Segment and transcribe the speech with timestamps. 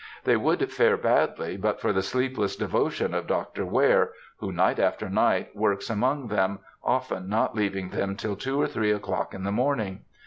[0.23, 3.67] They would fare badly but for the sleepless devotion of Dr.
[3.67, 8.65] Ware, who, night after night, works among them, often not leaving them till two or
[8.65, 10.01] three o'clock in the morning.